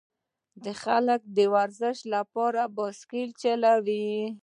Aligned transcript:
خلک 0.81 1.21
د 1.35 1.37
ورزش 1.55 1.97
لپاره 2.13 2.61
بایسکل 2.75 3.29
چلوي. 3.41 4.09